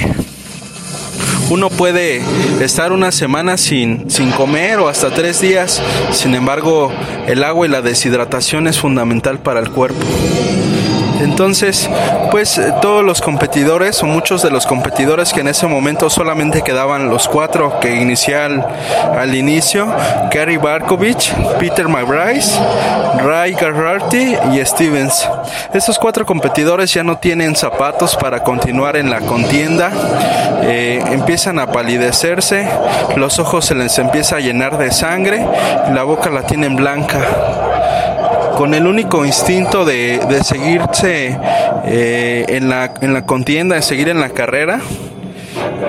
uno 1.50 1.70
puede 1.70 2.22
estar 2.62 2.92
una 2.92 3.12
semana 3.12 3.58
sin, 3.58 4.10
sin 4.10 4.32
comer 4.32 4.80
o 4.80 4.88
hasta 4.88 5.12
tres 5.12 5.42
días. 5.42 5.82
Sin 6.12 6.34
embargo, 6.34 6.92
el 7.28 7.44
agua 7.44 7.68
y 7.68 7.70
la 7.70 7.82
deshidratación 7.82 8.68
es 8.68 8.80
fundamental 8.80 9.40
para 9.40 9.60
el 9.60 9.70
cuerpo. 9.70 10.00
Entonces, 11.24 11.90
pues 12.32 12.58
eh, 12.58 12.74
todos 12.82 13.04
los 13.04 13.22
competidores 13.22 14.04
o 14.04 14.06
muchos 14.06 14.42
de 14.42 14.52
los 14.52 14.68
competidores 14.68 15.32
que 15.32 15.40
en 15.40 15.48
ese 15.48 15.68
momento 15.68 16.10
solamente 16.10 16.64
quedaban 16.64 17.10
los 17.10 17.30
cuatro 17.30 17.80
que 17.80 17.96
inicial 17.96 18.66
al 19.18 19.34
inicio, 19.34 19.88
Gary 20.32 20.58
Barkovich, 20.58 21.34
Peter 21.60 21.88
McBride, 21.88 22.44
Ray 23.24 23.54
Garrarty 23.54 24.36
y 24.52 24.66
Stevens. 24.66 25.30
Estos 25.74 25.98
cuatro 25.98 26.26
competidores 26.26 26.94
ya 26.94 27.04
no 27.04 27.18
tienen 27.18 27.56
zapatos 27.56 28.18
para 28.18 28.44
continuar 28.44 28.98
en 28.98 29.10
la 29.10 29.22
contienda, 29.22 29.92
eh, 30.64 31.02
empiezan 31.10 31.58
a 31.58 31.68
palidecerse, 31.68 32.68
los 33.16 33.40
ojos 33.40 33.66
se 33.66 33.76
les 33.76 33.98
empieza 33.98 34.36
a 34.36 34.40
llenar 34.40 34.78
de 34.78 34.92
sangre, 34.92 35.48
la 35.94 36.04
boca 36.04 36.30
la 36.30 36.44
tienen 36.44 36.76
blanca 36.76 37.20
con 38.56 38.74
el 38.74 38.88
único 38.88 39.26
instinto 39.26 39.86
de, 39.86 40.20
de 40.30 40.44
seguirse 40.44 41.38
eh, 41.86 42.46
en, 42.48 42.70
la, 42.70 42.94
en 43.02 43.14
la 43.14 43.26
contienda, 43.26 43.76
de 43.76 43.82
seguir 43.82 44.10
en 44.10 44.20
la 44.20 44.30
carrera, 44.30 44.80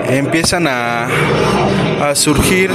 empiezan 0.08 0.66
a, 0.66 1.08
a 2.10 2.14
surgir 2.14 2.70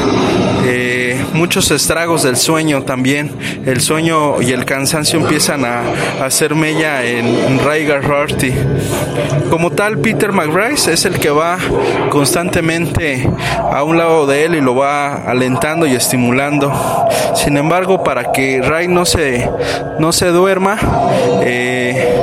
eh, 0.65 1.23
muchos 1.33 1.71
estragos 1.71 2.23
del 2.23 2.37
sueño 2.37 2.83
también. 2.83 3.31
El 3.65 3.81
sueño 3.81 4.41
y 4.41 4.51
el 4.51 4.65
cansancio 4.65 5.19
empiezan 5.19 5.65
a, 5.65 5.83
hacer 6.23 6.55
mella 6.55 7.05
en 7.05 7.59
Ray 7.59 7.85
Garharty. 7.85 8.53
Como 9.49 9.71
tal, 9.71 9.99
Peter 9.99 10.31
McBride 10.31 10.73
es 10.73 11.05
el 11.05 11.19
que 11.19 11.29
va 11.29 11.57
constantemente 12.09 13.27
a 13.71 13.83
un 13.83 13.97
lado 13.97 14.27
de 14.27 14.45
él 14.45 14.55
y 14.55 14.61
lo 14.61 14.75
va 14.75 15.15
alentando 15.29 15.85
y 15.85 15.93
estimulando. 15.95 16.71
Sin 17.35 17.57
embargo, 17.57 18.03
para 18.03 18.31
que 18.31 18.61
Ray 18.61 18.87
no 18.87 19.05
se, 19.05 19.49
no 19.99 20.11
se 20.11 20.27
duerma, 20.27 20.77
eh, 21.41 22.15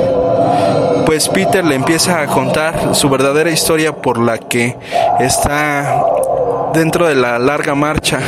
pues 1.05 1.29
Peter 1.29 1.63
le 1.63 1.75
empieza 1.75 2.21
a 2.21 2.27
contar 2.27 2.93
su 2.95 3.09
verdadera 3.09 3.49
historia 3.49 3.93
por 3.93 4.19
la 4.19 4.37
que 4.37 4.75
está 5.19 6.03
dentro 6.73 7.07
de 7.07 7.15
la 7.15 7.39
larga 7.39 7.75
marcha 7.75 8.19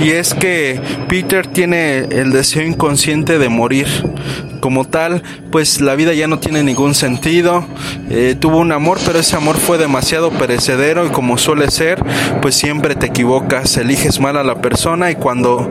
y 0.00 0.10
es 0.10 0.34
que 0.34 0.80
Peter 1.08 1.46
tiene 1.46 1.98
el 2.10 2.32
deseo 2.32 2.62
inconsciente 2.62 3.38
de 3.38 3.48
morir 3.48 3.86
como 4.60 4.84
tal, 4.86 5.22
pues 5.50 5.80
la 5.80 5.94
vida 5.94 6.12
ya 6.12 6.28
no 6.28 6.38
tiene 6.38 6.62
ningún 6.62 6.94
sentido. 6.94 7.64
Eh, 8.10 8.36
tuvo 8.38 8.58
un 8.58 8.72
amor, 8.72 8.98
pero 9.04 9.18
ese 9.18 9.36
amor 9.36 9.56
fue 9.56 9.78
demasiado 9.78 10.30
perecedero 10.30 11.06
y 11.06 11.10
como 11.10 11.38
suele 11.38 11.70
ser, 11.70 12.02
pues 12.40 12.54
siempre 12.54 12.94
te 12.94 13.06
equivocas, 13.06 13.76
eliges 13.76 14.20
mal 14.20 14.36
a 14.36 14.44
la 14.44 14.60
persona 14.60 15.10
y 15.10 15.16
cuando 15.16 15.70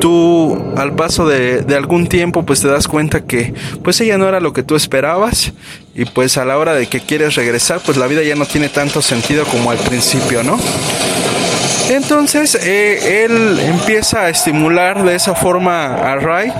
tú 0.00 0.72
al 0.76 0.94
paso 0.94 1.26
de, 1.26 1.62
de 1.62 1.76
algún 1.76 2.06
tiempo 2.06 2.44
pues 2.44 2.60
te 2.60 2.68
das 2.68 2.86
cuenta 2.86 3.24
que 3.24 3.54
pues 3.82 4.00
ella 4.00 4.18
no 4.18 4.28
era 4.28 4.40
lo 4.40 4.52
que 4.52 4.62
tú 4.62 4.76
esperabas 4.76 5.52
y 5.94 6.04
pues 6.04 6.36
a 6.36 6.44
la 6.44 6.58
hora 6.58 6.74
de 6.74 6.86
que 6.86 7.00
quieres 7.00 7.34
regresar 7.34 7.80
pues 7.84 7.96
la 7.96 8.06
vida 8.06 8.22
ya 8.22 8.36
no 8.36 8.46
tiene 8.46 8.68
tanto 8.68 9.02
sentido 9.02 9.44
como 9.44 9.70
al 9.70 9.78
principio, 9.78 10.42
¿no? 10.42 10.58
Entonces 11.90 12.56
eh, 12.56 13.24
él 13.24 13.58
empieza 13.60 14.22
a 14.22 14.28
estimular 14.28 15.04
de 15.04 15.14
esa 15.14 15.34
forma 15.34 15.94
a 15.94 16.16
Ray, 16.16 16.52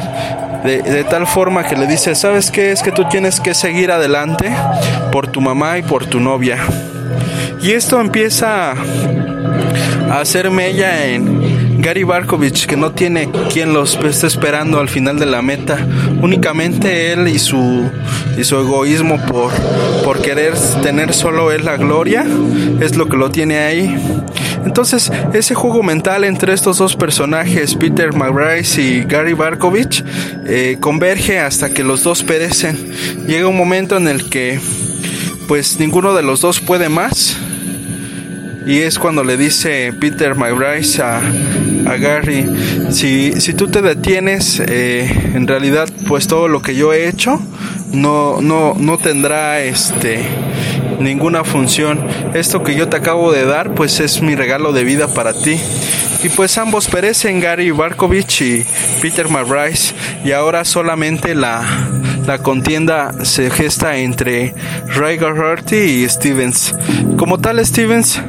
de, 0.64 1.04
tal 1.04 1.26
forma 1.26 1.64
que 1.64 1.76
le 1.76 1.86
dice, 1.86 2.14
¿sabes 2.14 2.50
qué? 2.50 2.70
Es 2.70 2.82
que 2.82 2.92
tú 2.92 3.04
tienes 3.08 3.40
que 3.40 3.54
seguir 3.54 3.90
adelante 3.90 4.52
por 5.10 5.26
tu 5.26 5.40
mamá 5.40 5.78
y 5.78 5.82
por 5.82 6.06
tu 6.06 6.20
novia. 6.20 6.58
Y 7.60 7.72
esto 7.72 8.00
empieza 8.00 8.72
a 8.72 10.20
hacer 10.20 10.50
mella 10.50 11.06
en 11.06 11.80
Gary 11.80 12.04
Barkovich, 12.04 12.66
que 12.66 12.76
no 12.76 12.92
tiene 12.92 13.28
quien 13.52 13.72
los 13.72 13.96
esté 13.96 14.26
esperando 14.26 14.78
al 14.80 14.88
final 14.88 15.18
de 15.18 15.26
la 15.26 15.42
meta. 15.42 15.78
Únicamente 16.20 17.12
él 17.12 17.28
y 17.28 17.38
su, 17.38 17.90
y 18.38 18.44
su 18.44 18.56
egoísmo 18.56 19.20
por, 19.26 19.52
por 20.04 20.22
querer 20.22 20.54
tener 20.82 21.12
solo 21.12 21.52
él 21.52 21.64
la 21.64 21.76
gloria 21.76 22.24
es 22.80 22.96
lo 22.96 23.08
que 23.08 23.16
lo 23.16 23.30
tiene 23.30 23.58
ahí. 23.58 23.96
Entonces, 24.66 25.12
ese 25.32 25.54
juego 25.54 25.82
mental 25.84 26.24
entre 26.24 26.52
estos 26.52 26.78
dos 26.78 26.96
personajes, 26.96 27.76
Peter 27.76 28.12
McBride 28.12 28.66
y 28.76 29.04
Gary 29.04 29.32
Barkovich, 29.32 30.04
eh, 30.44 30.76
converge 30.80 31.38
hasta 31.38 31.70
que 31.70 31.84
los 31.84 32.02
dos 32.02 32.24
perecen. 32.24 32.76
Llega 33.28 33.46
un 33.46 33.56
momento 33.56 33.96
en 33.96 34.08
el 34.08 34.28
que, 34.28 34.58
pues, 35.46 35.78
ninguno 35.78 36.14
de 36.14 36.24
los 36.24 36.40
dos 36.40 36.60
puede 36.60 36.88
más. 36.88 37.36
Y 38.66 38.78
es 38.78 38.98
cuando 38.98 39.22
le 39.22 39.36
dice 39.36 39.92
Peter 40.00 40.34
McBride 40.34 41.00
a, 41.00 41.18
a 41.88 41.96
Gary, 41.96 42.44
si, 42.90 43.40
si 43.40 43.54
tú 43.54 43.68
te 43.68 43.80
detienes, 43.80 44.60
eh, 44.66 45.08
en 45.34 45.46
realidad, 45.46 45.88
pues 46.08 46.26
todo 46.26 46.48
lo 46.48 46.60
que 46.60 46.74
yo 46.74 46.92
he 46.92 47.08
hecho 47.08 47.40
no, 47.92 48.40
no, 48.40 48.74
no 48.76 48.98
tendrá 48.98 49.60
este 49.60 50.26
ninguna 50.98 51.44
función. 51.44 52.04
Esto 52.34 52.62
que 52.62 52.74
yo 52.74 52.88
te 52.88 52.96
acabo 52.96 53.32
de 53.32 53.44
dar, 53.44 53.74
pues 53.74 54.00
es 54.00 54.22
mi 54.22 54.34
regalo 54.34 54.72
de 54.72 54.84
vida 54.84 55.08
para 55.08 55.32
ti. 55.32 55.58
Y 56.22 56.28
pues 56.30 56.58
ambos 56.58 56.88
perecen, 56.88 57.40
Gary 57.40 57.70
Barkovich 57.70 58.42
y 58.42 58.66
Peter 59.00 59.28
McBride. 59.28 59.78
Y 60.24 60.32
ahora 60.32 60.64
solamente 60.64 61.34
la, 61.34 61.62
la 62.26 62.38
contienda 62.38 63.12
se 63.24 63.50
gesta 63.50 63.96
entre 63.98 64.54
Ray 64.88 65.16
Garharty 65.16 65.76
y 65.76 66.08
Stevens. 66.08 66.74
Como 67.16 67.38
tal, 67.38 67.64
Stevens 67.64 68.20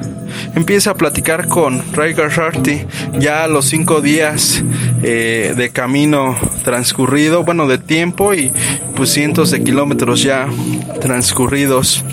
empieza 0.56 0.92
a 0.92 0.94
platicar 0.96 1.48
con 1.48 1.84
Ray 1.94 2.14
Garharty 2.14 2.86
ya 3.20 3.44
a 3.44 3.48
los 3.48 3.66
cinco 3.66 4.02
días 4.02 4.64
eh, 5.04 5.54
de 5.56 5.70
camino 5.70 6.36
transcurrido, 6.64 7.44
bueno, 7.44 7.68
de 7.68 7.78
tiempo 7.78 8.34
y 8.34 8.52
pues 8.96 9.12
cientos 9.12 9.52
de 9.52 9.64
kilómetros 9.64 10.24
ya 10.24 10.48
transcurridos. 11.00 12.04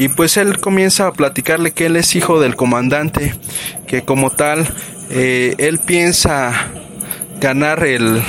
Y 0.00 0.08
pues 0.08 0.38
él 0.38 0.60
comienza 0.60 1.06
a 1.08 1.12
platicarle 1.12 1.72
que 1.72 1.84
él 1.84 1.96
es 1.96 2.16
hijo 2.16 2.40
del 2.40 2.56
comandante, 2.56 3.34
que 3.86 4.00
como 4.00 4.30
tal, 4.30 4.66
eh, 5.10 5.54
él 5.58 5.78
piensa 5.78 6.68
ganar 7.38 7.84
el, 7.84 8.22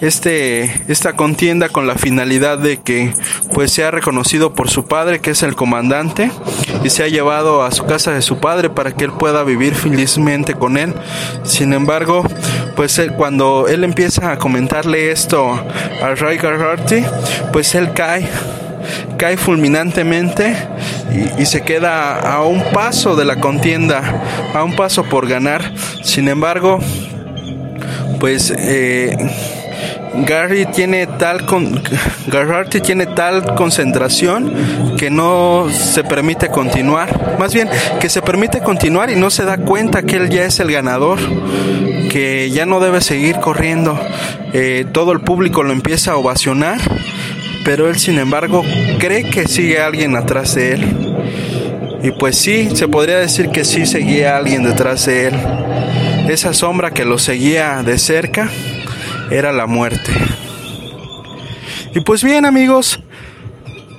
este, 0.00 0.84
esta 0.86 1.16
contienda 1.16 1.68
con 1.68 1.88
la 1.88 1.96
finalidad 1.96 2.58
de 2.58 2.80
que 2.80 3.12
pues 3.52 3.72
sea 3.72 3.90
reconocido 3.90 4.54
por 4.54 4.70
su 4.70 4.86
padre 4.86 5.18
que 5.18 5.32
es 5.32 5.42
el 5.42 5.56
comandante 5.56 6.30
y 6.84 6.90
se 6.90 7.02
ha 7.02 7.08
llevado 7.08 7.64
a 7.64 7.72
su 7.72 7.84
casa 7.86 8.12
de 8.12 8.22
su 8.22 8.38
padre 8.38 8.70
para 8.70 8.92
que 8.92 9.06
él 9.06 9.12
pueda 9.12 9.42
vivir 9.42 9.74
felizmente 9.74 10.54
con 10.54 10.76
él. 10.76 10.94
Sin 11.42 11.72
embargo, 11.72 12.24
pues 12.76 13.02
cuando 13.16 13.66
él 13.66 13.82
empieza 13.82 14.30
a 14.30 14.38
comentarle 14.38 15.10
esto 15.10 15.60
a 16.00 16.14
Ray 16.14 16.36
Garharty, 16.36 17.02
pues 17.52 17.74
él 17.74 17.92
cae 17.94 18.28
cae 19.16 19.36
fulminantemente 19.36 20.56
y, 21.38 21.46
se 21.46 21.62
queda 21.62 22.20
a 22.20 22.42
un 22.42 22.62
paso 22.72 23.16
de 23.16 23.24
la 23.24 23.36
contienda, 23.36 24.22
a 24.54 24.62
un 24.62 24.76
paso 24.76 25.04
por 25.04 25.28
ganar. 25.28 25.72
Sin 26.02 26.28
embargo, 26.28 26.78
pues 28.20 28.52
eh, 28.56 29.16
Gary 30.14 30.66
tiene 30.66 31.06
tal 31.06 31.46
con, 31.46 31.82
tiene 32.82 33.06
tal 33.06 33.54
concentración 33.54 34.96
que 34.96 35.10
no 35.10 35.68
se 35.72 36.04
permite 36.04 36.48
continuar. 36.48 37.38
Más 37.38 37.54
bien 37.54 37.68
que 38.00 38.08
se 38.08 38.22
permite 38.22 38.60
continuar 38.60 39.10
y 39.10 39.16
no 39.16 39.30
se 39.30 39.44
da 39.44 39.58
cuenta 39.58 40.02
que 40.02 40.16
él 40.16 40.28
ya 40.28 40.44
es 40.44 40.60
el 40.60 40.70
ganador, 40.70 41.18
que 42.10 42.50
ya 42.50 42.66
no 42.66 42.80
debe 42.80 43.00
seguir 43.00 43.36
corriendo. 43.36 43.98
Eh, 44.52 44.84
todo 44.92 45.12
el 45.12 45.20
público 45.20 45.62
lo 45.62 45.72
empieza 45.72 46.12
a 46.12 46.16
ovacionar 46.16 46.78
pero 47.64 47.88
él 47.88 47.98
sin 47.98 48.18
embargo 48.18 48.64
cree 48.98 49.24
que 49.24 49.46
sigue 49.46 49.80
alguien 49.80 50.16
atrás 50.16 50.54
de 50.54 50.74
él. 50.74 50.96
Y 52.02 52.12
pues 52.12 52.36
sí, 52.36 52.70
se 52.74 52.88
podría 52.88 53.18
decir 53.18 53.50
que 53.50 53.64
sí 53.64 53.84
seguía 53.84 54.36
alguien 54.36 54.62
detrás 54.62 55.06
de 55.06 55.28
él. 55.28 55.34
Esa 56.28 56.54
sombra 56.54 56.92
que 56.92 57.04
lo 57.04 57.18
seguía 57.18 57.82
de 57.82 57.98
cerca 57.98 58.50
era 59.30 59.52
la 59.52 59.66
muerte. 59.66 60.12
Y 61.94 62.00
pues 62.00 62.22
bien 62.22 62.46
amigos, 62.46 63.00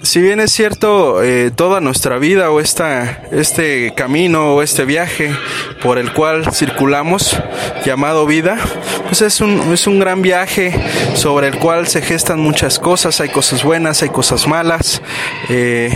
si 0.02 0.20
bien 0.20 0.40
es 0.40 0.52
cierto, 0.52 1.22
eh, 1.22 1.52
toda 1.56 1.80
nuestra 1.80 2.18
vida 2.18 2.50
o 2.50 2.60
esta, 2.60 3.24
este 3.32 3.94
camino 3.96 4.56
o 4.56 4.62
este 4.62 4.84
viaje 4.86 5.32
por 5.82 6.00
el 6.00 6.12
cual 6.12 6.52
circulamos, 6.54 7.38
llamado 7.86 8.26
vida, 8.26 8.58
pues 9.06 9.22
es 9.22 9.42
un, 9.42 9.74
es 9.74 9.88
un 9.88 10.00
gran 10.00 10.22
viaje 10.22 10.74
sobre 11.16 11.48
el 11.48 11.58
cual 11.58 11.88
se 11.88 12.02
gestan 12.02 12.40
muchas 12.40 12.80
cosas, 12.80 13.20
hay 13.22 13.30
cosas 13.30 13.64
buenas, 13.64 14.02
hay 14.04 14.10
cosas 14.10 14.48
malas, 14.48 15.02
eh, 15.50 15.92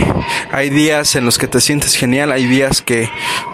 hay 0.52 0.70
días 0.70 1.14
en 1.16 1.24
los 1.24 1.38
que 1.38 1.48
te 1.48 1.60
sientes 1.60 1.94
genial, 1.94 2.32
hay 2.32 2.46
días 2.46 2.82
que 2.82 3.08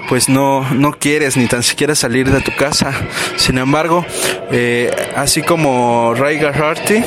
pues 0.08 0.28
no, 0.28 0.68
no 0.74 0.92
quieres 0.92 1.36
ni 1.36 1.46
tan 1.46 1.62
siquiera 1.62 1.94
salir 1.94 2.30
de 2.30 2.40
tu 2.40 2.54
casa. 2.54 2.92
Sin 3.36 3.58
embargo, 3.58 4.04
eh, 4.50 4.90
así 5.16 5.42
como 5.42 6.14
Ray 6.14 6.38
Garharty, 6.38 7.02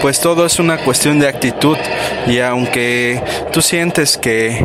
pues 0.00 0.20
todo 0.20 0.46
es 0.46 0.58
una 0.58 0.78
cuestión 0.78 1.18
de 1.18 1.28
actitud. 1.28 1.76
Y 2.26 2.40
aunque 2.40 3.22
tú 3.52 3.62
sientes 3.62 4.16
que 4.16 4.64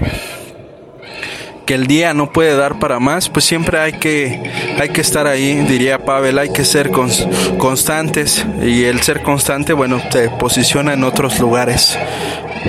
que 1.67 1.75
el 1.75 1.85
día 1.85 2.13
no 2.13 2.31
puede 2.31 2.55
dar 2.55 2.79
para 2.79 2.99
más, 2.99 3.29
pues 3.29 3.43
siempre 3.43 3.77
hay 3.77 3.93
que, 3.93 4.41
hay 4.79 4.89
que 4.89 5.01
estar 5.01 5.27
ahí, 5.27 5.53
diría 5.65 6.05
Pavel, 6.05 6.39
hay 6.39 6.49
que 6.49 6.63
ser 6.63 6.91
constantes 6.91 8.45
y 8.63 8.85
el 8.85 9.01
ser 9.01 9.21
constante, 9.21 9.73
bueno, 9.73 10.01
te 10.09 10.29
posiciona 10.29 10.93
en 10.93 11.03
otros 11.03 11.39
lugares. 11.39 11.99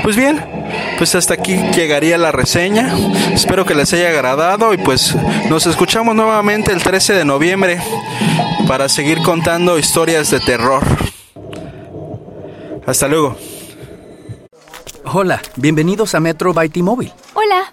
Pues 0.02 0.16
bien, 0.16 0.44
pues 0.98 1.14
hasta 1.14 1.34
aquí 1.34 1.56
llegaría 1.76 2.18
la 2.18 2.32
reseña. 2.32 2.92
Espero 3.32 3.64
que 3.64 3.76
les 3.76 3.92
haya 3.92 4.08
agradado 4.08 4.74
y 4.74 4.78
pues 4.78 5.14
nos 5.48 5.66
escuchamos 5.66 6.16
nuevamente 6.16 6.72
el 6.72 6.82
13 6.82 7.14
de 7.14 7.24
noviembre 7.24 7.80
para 8.66 8.88
seguir 8.88 9.22
contando 9.22 9.78
historias 9.78 10.28
de 10.30 10.40
terror. 10.40 10.82
Hasta 12.84 13.06
luego. 13.06 13.36
Hola, 15.04 15.40
bienvenidos 15.56 16.16
a 16.16 16.20
Metro 16.20 16.52
by 16.52 16.68
T-Mobile. 16.68 17.12
Hola, 17.34 17.72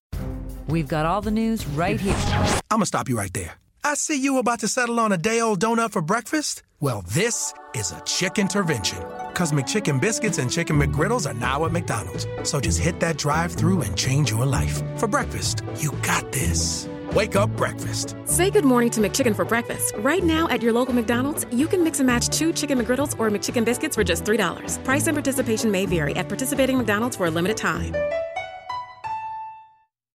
We've 0.67 0.87
got 0.87 1.05
all 1.05 1.21
the 1.21 1.31
news 1.31 1.65
right 1.67 1.99
here. 1.99 2.15
I'm 2.69 2.77
gonna 2.77 2.85
stop 2.85 3.09
you 3.09 3.17
right 3.17 3.33
there. 3.33 3.53
I 3.83 3.95
see 3.95 4.21
you 4.21 4.37
about 4.37 4.59
to 4.59 4.67
settle 4.67 4.99
on 4.99 5.11
a 5.11 5.17
day-old 5.17 5.59
donut 5.59 5.91
for 5.91 6.01
breakfast. 6.01 6.61
Well, 6.79 7.03
this 7.11 7.53
is 7.73 7.91
a 7.91 7.99
chicken 8.01 8.43
intervention. 8.43 8.99
Cause 9.33 9.51
McChicken 9.51 9.99
biscuits 9.99 10.37
and 10.37 10.51
chicken 10.51 10.79
McGriddles 10.79 11.29
are 11.29 11.33
now 11.33 11.65
at 11.65 11.71
McDonald's. 11.71 12.27
So 12.43 12.59
just 12.59 12.79
hit 12.79 12.99
that 12.99 13.17
drive-through 13.17 13.81
and 13.81 13.97
change 13.97 14.31
your 14.31 14.45
life. 14.45 14.81
For 14.97 15.07
breakfast, 15.07 15.63
you 15.77 15.91
got 16.03 16.31
this. 16.31 16.87
Wake 17.13 17.35
up 17.35 17.49
breakfast. 17.57 18.15
Say 18.25 18.49
good 18.51 18.65
morning 18.65 18.89
to 18.91 19.01
McChicken 19.01 19.35
for 19.35 19.45
breakfast. 19.45 19.93
Right 19.97 20.23
now 20.23 20.47
at 20.49 20.61
your 20.61 20.73
local 20.73 20.93
McDonald's, 20.93 21.45
you 21.51 21.67
can 21.67 21.83
mix 21.83 21.99
and 21.99 22.07
match 22.07 22.29
two 22.29 22.53
chicken 22.53 22.79
McGriddles 22.79 23.17
or 23.19 23.29
McChicken 23.29 23.65
biscuits 23.65 23.95
for 23.95 24.03
just 24.03 24.23
$3. 24.23 24.83
Price 24.83 25.07
and 25.07 25.15
participation 25.15 25.71
may 25.71 25.85
vary 25.85 26.15
at 26.15 26.27
participating 26.27 26.77
McDonald's 26.77 27.15
for 27.15 27.25
a 27.25 27.31
limited 27.31 27.57
time. 27.57 27.95